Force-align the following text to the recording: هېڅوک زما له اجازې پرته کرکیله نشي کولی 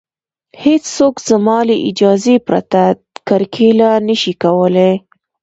هېڅوک 0.63 1.15
زما 1.29 1.57
له 1.69 1.75
اجازې 1.89 2.35
پرته 2.47 2.81
کرکیله 3.27 3.89
نشي 4.07 4.33
کولی 4.43 4.91